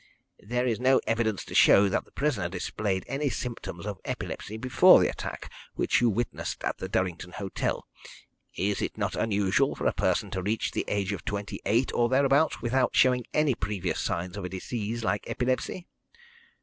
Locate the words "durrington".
6.89-7.33